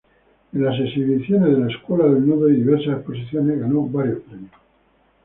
[0.51, 4.49] En las exhibiciones de la "scuola del nudo" y diversas exposiciones, ganó varios premios.